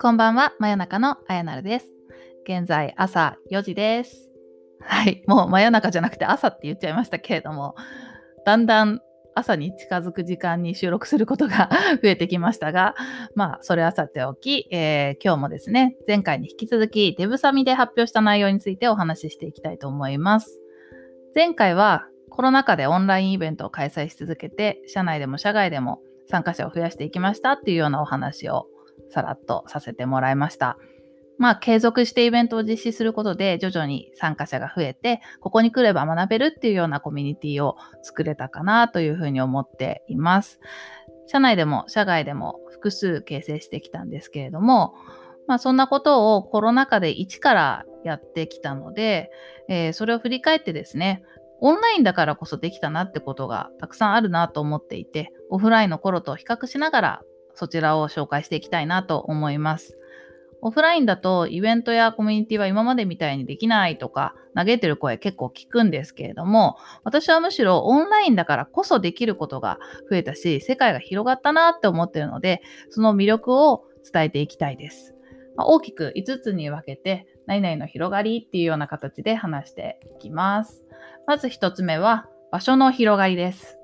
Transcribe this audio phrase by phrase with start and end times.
[0.00, 1.86] こんばんは、真夜中のあやなるです。
[2.44, 4.28] 現在朝4時です。
[4.80, 7.76] はい、もう真夜中じゃなくて朝って言っちゃいましたけれども、
[8.44, 9.00] だんだん
[9.36, 11.70] 朝に近づく時間に収録することが
[12.02, 12.96] 増えてきましたが、
[13.36, 20.60] まあ、それはさておき、えー、今日もですね、前回に引き続きデブサミで発表した内容についてお話ししていきたいと思います。
[21.36, 28.66] 前回はコロナ禍でオンラインイベントを開催し続けて、社内でも社外でも参加者を増やしていきましたっていうようなお話を
[29.08, 30.76] さらっとさせてもらいました。
[31.38, 40.60] まあ、継続してイベントを実施することで徐々に参加者が増えて、ここに来れば学べるっていうようなコミュニティを作れたかなというふうに思っています。
[41.26, 44.94] 社内でも社外でも複数形成してきたんですけれども、
[45.46, 49.30] まあ、そんなことをコロナ禍で一からやってきたので、
[49.70, 51.22] えー、それを振り返ってですね、
[51.60, 57.22] オンラインだからこそできたなってことがたくさんあるなと思っていて、オフラインの頃と比較しながら
[57.54, 59.98] そちらを紹介していきたいなと思います。
[60.62, 69.78] オフラインだとイベントやコミュニティは今までみたいにできないとか嘆いてる声結構聞くんですけれども私はむしろオンラインだからこそできることが
[70.10, 75.14] 増えたし世界が広がったなって思ってるのでその魅力を伝えていきたいです。
[75.56, 80.85] まあ、大きく5つに分けて何々の広がりっていうような形で話していきます。
[81.26, 83.78] まず1つ目は場所の広がりです。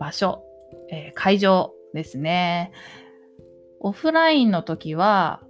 [0.00, 0.42] 場所、
[0.90, 2.72] えー、会場ですね。
[3.80, 5.40] オフラインの時は、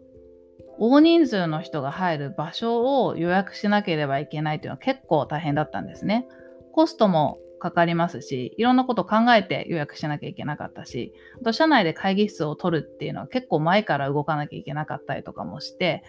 [0.78, 6.26] 大人数の人が入る場所を予約しなければいけないというのは結構大変だったんですね。
[6.72, 16.04] コストもかかりますし、いろんなことを考えて予約しなきゃいけなかったし、あと社内で会議室を取るっていうのは結構前から動かなきゃいけなかったりとかもして、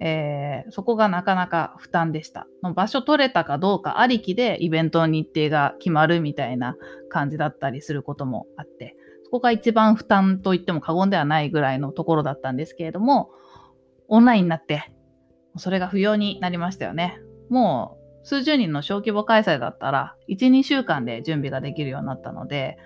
[0.00, 2.46] えー、そこがなかなか負担でした。
[2.74, 6.76] 場所取れたかどうかありきでイベントの日程が決まるみたいな
[7.08, 13.30] 感じだったりすることもあって、そこが一番負担と言っても過言ではないぐらいのところだったんですけれども、
[14.08, 14.92] オンラインになって、
[15.56, 17.18] それが不要になりましたよね。
[17.50, 22.78] もう数十人の小規模開催だったら、1、2週間で準備ができるようになったので、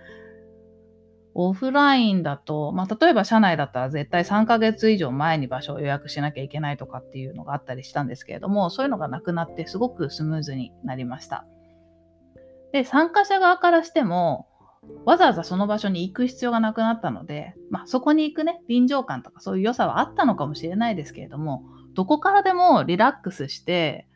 [1.34, 11.46] オフラインだと、まあ、例えば社内だったら絶対3ヶ月以上前に場所を予約しなきゃいけないとかっていうのがあったりしたんですけれども、そういうのがなくなってすごくスムーズになりました。
[12.72, 14.46] で、参加者側からしても、
[15.04, 24.06] わざわざその場所に行く必要がなくなったので、まあ、そこに行くね、臨場感とかそういう良さはあったのかもしれないですけれども、どこからでもリラックスして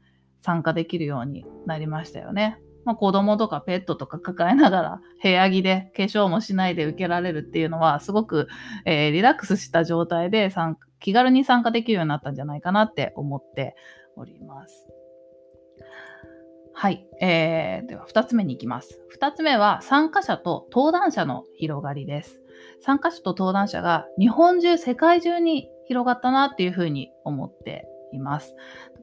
[0.43, 2.61] 参加できるようになりましたよね。
[2.87, 8.47] まあ、子供とかペットとか抱えながら部屋着で化粧もしないで受けられるっていうのはすごく、
[8.85, 10.51] えー、リラックスした状態で
[11.01, 13.75] 気軽に参加できるようになったんじゃないかなって思って
[14.15, 14.87] おります。
[16.79, 17.07] はい。
[17.23, 19.01] えー、では、二つ目に行きます。
[19.09, 22.43] 二つ目は、参加者と登壇者の広がりです。
[22.83, 28.55] 参加者と登壇者が日本中、世界中に広がったなっていうふうに思っています。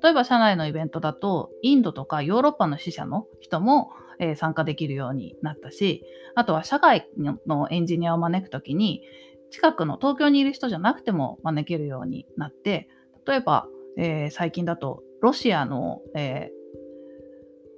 [0.02, 6.03] 例えば、社内のイベントだと、インドとかヨーロッパの支社の人も、え、参加できるようになったし、
[6.36, 7.09] あとは社外
[7.47, 9.02] のエンジニアを招くときに、
[9.50, 12.90] 近くの東京にいる人じゃなくても招けるようになって、
[13.28, 16.64] 例えば、えー、最近だと、ロシアの、えー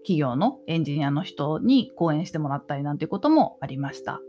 [0.05, 4.21] 企業のエンジニアの人に講演してもらったりなんていうこともありました。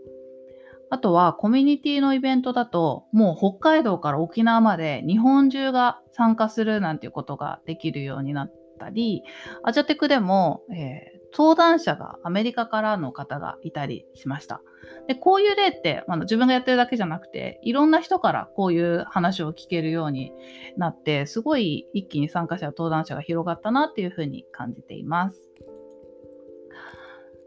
[0.90, 9.22] あとはコミュニティのイベントだともう北海道から沖縄まで日本中が参加するなんていうことができるようになったり、
[9.64, 14.62] アジャテクでも、えー、登壇者がアメリカからの方がいたりしました。
[15.08, 20.32] でこういう例って、まあ、自分がやってるだけじゃなくていろんな人からこういう話を聞けるように
[20.76, 25.48] なってすごい一気に参加者登壇者が広がったなっていうふうに感じています。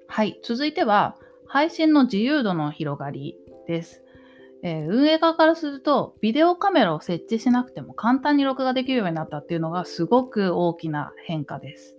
[0.08, 1.16] はい、続いては
[1.50, 3.36] 配信の自由度の広がり
[3.68, 4.04] です。
[4.62, 11.96] えー、運営側からすると、ビデオカメラを設置しなくても簡単に録画できるようになったっていうのがすごく大きな変化です。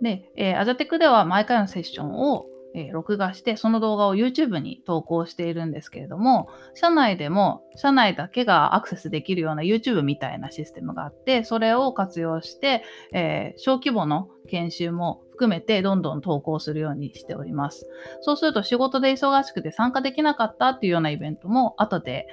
[0.00, 17.88] で、えー、アジャテクでは毎回のセッションを、えー、録画して、その動画を YouTube に投稿しているんですけれども、社内でも、社内だけがアクセスできるような YouTube みたいなシステムがあって、それを活用して、え小規模の研修も含めてどんどん投稿するようにしております。
[18.20, 22.26] そうすると仕事で忙しくて参加できなかったっていうようなイベントも後で、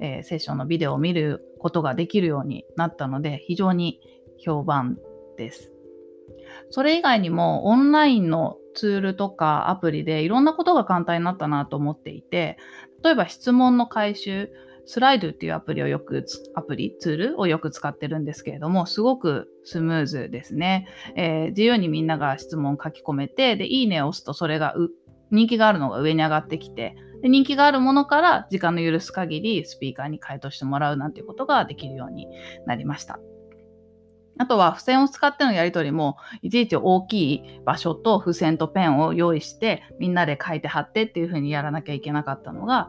[0.00, 3.98] えー、セッションのビデオを見ることができるようになったので非常に
[4.38, 4.98] 評判
[5.38, 5.72] です。
[6.68, 12.58] それ以外にもオンラインのツールとかアプリでいろんなことが簡単になったなと思っていて
[13.02, 14.50] 例えば質問の回収
[14.86, 20.86] スライドっていうアプリをよく、アプリ、ツールをよく使ってるんですけれども、すごくスムーズですね。
[21.16, 24.74] えー、自由にみんなが質問書き込めて、で、いいねを押すとそれが
[25.30, 32.28] 人気があるのが上に上がってきて、で人気があるものから時間の許す限りスピーカーに回答してもらうなんていうことができるように
[32.66, 33.18] なりました。
[34.36, 42.88] あとは付箋を使ってのやり取りもいちいち大きい場所と付箋とペンを用意してみんなで書いて貼ってっていう風にやらなきゃいけなかったのが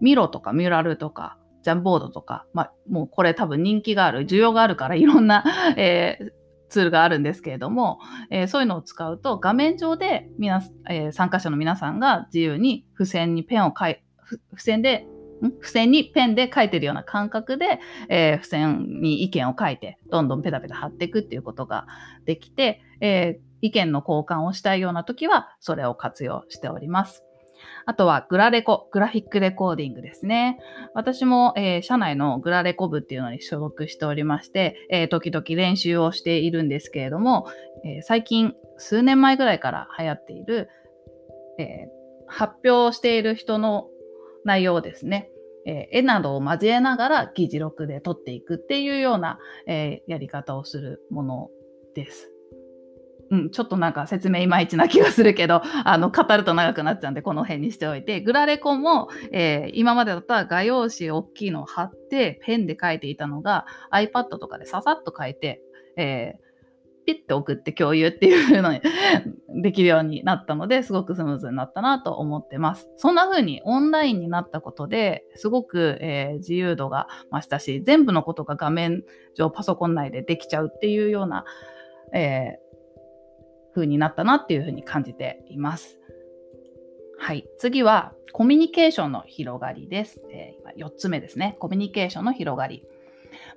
[0.00, 5.44] ミロとかミュラルとかジャンボードとか、まあ、もうこれ多分人気がある需要があるからいろんな、
[5.76, 6.30] えー、
[6.68, 7.98] ツールがあるんですけれども、
[8.30, 15.06] えー、そういうのを使うと画面上で皆、えー、参加者の皆さんが自由に付箋にペンを書い付箋で
[15.42, 17.78] 付箋にペンで書いてるような感覚で、
[18.08, 21.86] えー、付箋に意見を書いて、どんどんペタペタ貼っていくっていうことが
[22.24, 27.27] できて、えー、意見の交換をしたいような時は、それを活用しております。
[27.86, 30.58] あとはグラレコ、グラフィックレコーディングですね。
[30.94, 37.46] 私も、えー、社内のグラレコ部っていうのに所属しておりまして、えー、時々練習をしているんですけれども、
[37.84, 40.68] えー、最近数年前ぐらいから流行っている、
[41.58, 41.88] え
[42.28, 43.88] 発表している人の
[44.44, 45.30] 内容をですね、
[45.66, 51.50] えー、絵などを交えながら議事録で撮っていくっていうような、えー、やり方をするもの
[51.94, 52.30] です。
[53.30, 65.60] うん、ちょっとなんか説明いまいちな気がするけど、 あの、語ると長くなっちゃうんで、この辺にしておいて、グラレコも、えー、今までだったら画用紙大きいのを貼って、ペンで書いていたのが、iPad とかでささっと書いて、
[65.96, 66.48] えー、
[67.08, 68.82] ピッて送って共有っていうのに
[69.62, 72.90] できるようになったのですごくスムーズになったなと思ってます。
[72.98, 79.04] そんな風にオンラインになったことですごく、えー、自由度が増したし全部のことが画面
[79.34, 81.46] 上パソコン内でできちゃうっていうような、
[82.12, 82.67] えー、
[83.78, 85.98] 風になったなっていう風に感じています。
[87.18, 87.48] はい。
[87.58, 90.20] 次はコミュニケーションの広がりです。
[90.30, 91.56] えー、今4つ目ですね。
[91.60, 92.84] コミュニケーションの広がり。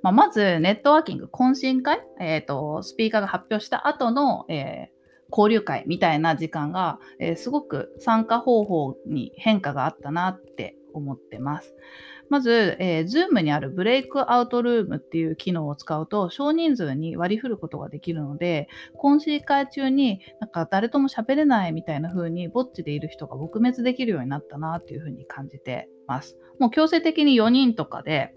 [0.02, 11.74] まあ、まず、ネットワーキング、懇親会、えーと、スピーカーが発表した後の、えー、交流会みたいな時間が、えー、すごく参加方法に変化があったなって思ってます。
[12.32, 26.38] まず、えー、Zoom にあるブレイクアウトルームっていう機能を使うと少人数に割り振ることができるので、懇親会中になんか誰とも喋れないみたいな風にぼっちでいる人が撲滅できるようになったなっていう風に感じてます。
[26.58, 28.34] もう強制的に4人とかで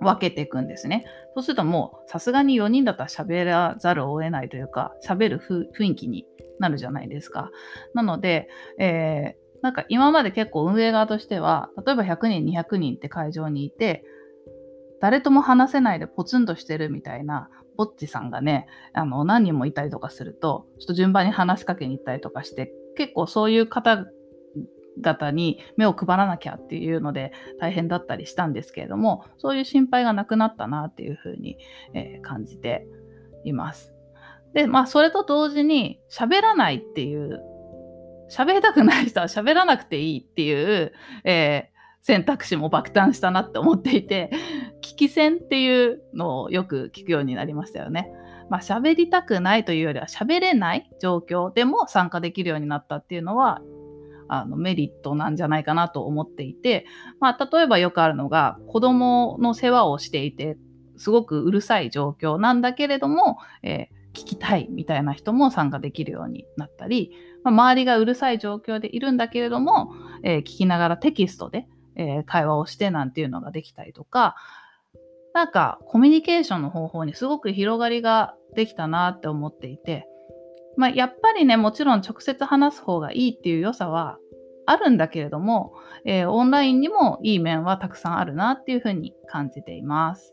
[0.00, 1.04] 分けていくんですね。
[1.34, 6.24] そうするともうさすがに4人だったら喋らざるを得ないというか、喋る雰囲気に
[6.58, 7.50] なるじゃないですか。
[7.92, 14.04] なので、えー、なんか今まで結構運営側としては、例えば100人、200人って会場にいて、
[15.00, 24.06] 誰とも話せないでポツンとしてるみたいな、ぼっちさんがね、あの何人もいたりとかすると、ちょっと順番に話しかけに行ったりとかして、結構そういう方
[25.00, 31.56] 方に目を配らなきゃっていうので大変だったりしたんですけれどもそういう心配がなくなったなっていうふうに、
[31.94, 32.86] えー、感じて
[33.44, 33.92] います。
[34.52, 37.40] でまあそれと同時に喋らないっていう
[38.30, 40.92] 喋りたくない人は喋らなくていいっていう、
[41.24, 44.30] えー、選択肢も爆誕したなって思っていて
[44.82, 48.10] 聞き戦っていうのをよく聞くようになりましたよね。
[48.48, 53.62] まあ、喋りたくないというよりは喋れない状況でも参加できるようになったっていうのは
[54.26, 56.84] あのメリットなんじゃないかなと思っていて、
[57.20, 60.56] まあ、例えばよくあるのが子供の世話をしていて
[60.96, 67.12] すごくうるさい状況なんだけれども、えー、聞きたいみたいな人も参加できるようになったり、
[67.44, 69.92] まあ、周りがうるさい状況でいるんだけれども、
[70.22, 74.36] えー、聞きながらテキストで、えー、会話をしてなんていうのができたりとか、
[75.32, 80.06] なんかコミュニケーションの方法にすごく広がりができたなって思っていて、
[80.76, 84.18] まあ、やっぱりね、もちろん直接話す方がいいっていう良さは
[84.66, 85.74] あるんだけれども、
[86.04, 90.32] えー、オンラインにもいい面はたくさんあるなっていうふうに感じています。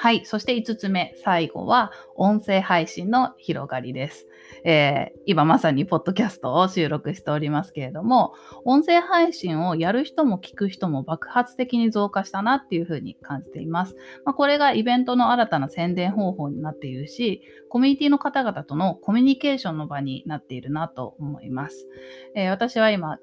[0.00, 0.24] はい。
[0.24, 4.28] そして5つ目、最後は音声配信の広がりです。
[4.62, 8.32] えー、今まさにポッドキャストを収録しておりますけれども、
[8.64, 13.96] 音声配信をやる人も聞く人も爆発的に増加したなっていうふうに感じています。
[14.24, 21.88] まあ、これがイベントの新たな宣伝方法になっているし、コミュニティの方々とのコミュニケーションの場になっているなと思います。
[22.36, 23.18] えー、私は今、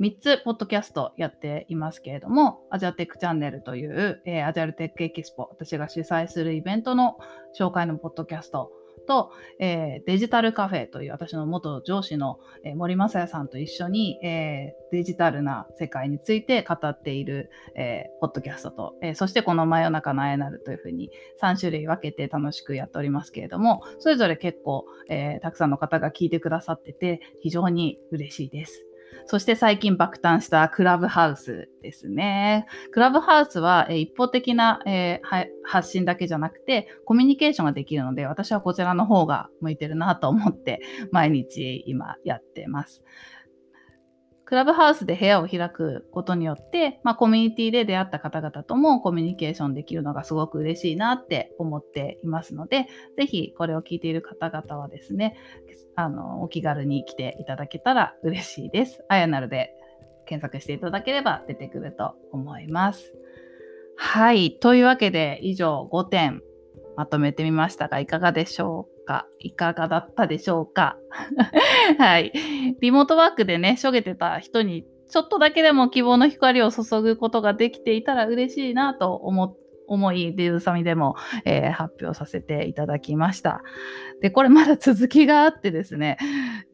[0.00, 7.16] 3つポッドキャストやっていますけれども、アジアテックチャンネルという、えー、アジャルテックエキスポ、私が主催するイベントの
[7.58, 8.70] 紹介のポッドキャスト
[9.06, 21.10] と、えー、デジタルカフェという私の元上司の、えー、森正也さんと一緒に、えー、デジタルな世界について語っている、えポッドキャストと、えそしてこの真夜中のあやなるというふうに
[21.40, 28.86] 3種類分けて楽しくやっておりますけれども、それぞれ結構、えたくさんの方が聞いてくださってて非常に嬉しいです。
[29.26, 32.66] そして最近爆誕したクラブハウスですね。
[32.92, 35.20] クラブハウスは、え一方的な、え、
[35.64, 43.02] 発信だけじゃなくて、コミュニケーションができるので、私はこちらの方が向いてるなと思って、毎日今やってます。
[44.46, 52.86] クラブハウスで部屋を開くことによって、まあ、コミュニティで出会った方々ともコミュニケーションできるのがすごく嬉しいなって思っていますので、
[53.18, 55.36] ぜひこれを聞いている方々はですね、
[55.96, 59.04] あの、お気軽に来ていただけたら嬉しいです。
[59.08, 59.74] あやなるで
[60.26, 63.14] 検索していただければ出てくると思います。
[63.96, 64.52] はい。
[64.60, 66.40] というわけで、以上5点
[66.96, 70.98] まとめてみましたが、いかがでしょうかいかがだったでしょうか？
[71.98, 72.32] はい。
[72.80, 79.56] リモートワークでね、しょげてた人に、ちょっとだけでも希望の光を注ぐことができていたら嬉しいなと思
[79.88, 83.62] 思い、デューサミでも、えー、発表させていただきました。
[84.20, 86.18] で、これまだ続きがあってですね、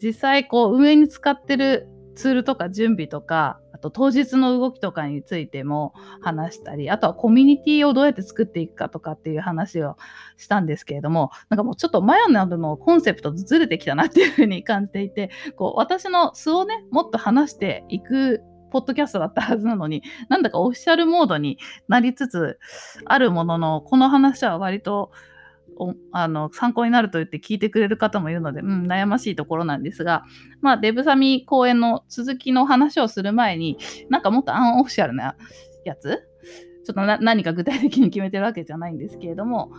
[0.03, 9.97] 実際こう運営に使ってるツールとか準備とか、と当日の動きとかについても話したり、あとはコミュニティをどうやって作っていくかとかっていう話を
[10.39, 21.59] したんですけれども、なんかもうちょっとマヨナルのコンセプトずれてきたなっていうふうに感じていて、こう私の素をね、もっと話していくポッドキャストだったはずなのに、なんだかオフィシャルモードに
[21.89, 22.59] なりつつ
[23.05, 25.13] あるものの、この話は割と
[26.13, 30.25] あの参考になると言って聞いてくれる方もいるので、うん、悩ましいところなんですが、
[30.61, 35.37] まあ、デブサミ公演の続きの話をする前に、なんかもっとアンオフィシャルな
[35.85, 36.23] やつ、
[36.85, 39.73] ちょっと何か具体的に決めてるわけじゃないんですけれども、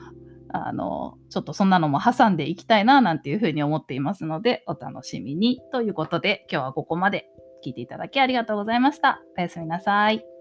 [0.49, 5.61] あの、ちょっとそんなのも挟んでいきたいな、なんていうふうに思っていますので、お楽しみに。
[5.71, 7.27] ということで、今日はここまで
[7.65, 9.21] 聞いていただきありがとうございました。
[9.37, 10.32] おやすみなさい。